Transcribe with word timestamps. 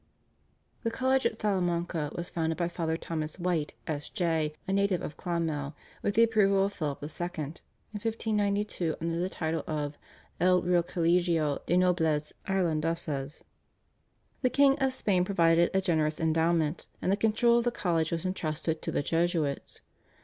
The 0.81 0.89
college 0.89 1.27
at 1.27 1.39
Salamanca 1.39 2.11
was 2.15 2.31
founded 2.31 2.57
by 2.57 2.67
Father 2.69 2.97
Thomas 2.97 3.37
White, 3.37 3.75
S.J., 3.85 4.55
a 4.67 4.73
native 4.73 5.03
of 5.03 5.15
Clonmel, 5.15 5.75
with 6.01 6.15
the 6.15 6.23
approval 6.23 6.65
of 6.65 6.73
Philip 6.73 7.03
II., 7.03 7.27
in 7.37 7.99
1592 7.99 8.95
under 8.99 9.19
the 9.19 9.29
title 9.29 9.63
of 9.67 9.99
/El 10.39 10.65
Real 10.65 10.81
Colegio 10.81 11.59
de 11.67 11.77
Nobles 11.77 12.33
Irlandeses/. 12.47 13.43
The 14.41 14.49
King 14.49 14.75
of 14.79 14.91
Spain 14.91 15.23
provided 15.23 15.69
a 15.71 15.81
generous 15.81 16.19
endowment, 16.19 16.87
and 16.99 17.11
the 17.11 17.15
control 17.15 17.59
of 17.59 17.63
the 17.65 17.69
college 17.69 18.11
was 18.11 18.25
entrusted 18.25 18.81
to 18.81 18.91
the 18.91 19.03
Jesuits. 19.03 19.81